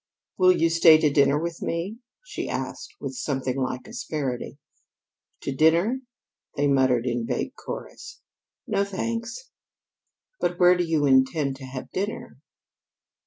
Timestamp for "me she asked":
1.61-2.95